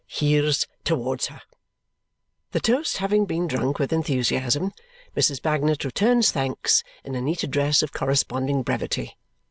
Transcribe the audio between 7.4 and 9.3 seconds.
address of corresponding brevity.